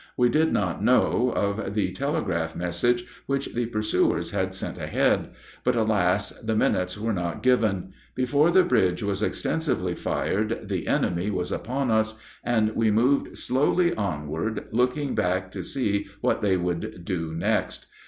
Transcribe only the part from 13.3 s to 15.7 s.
slowly onward, looking back to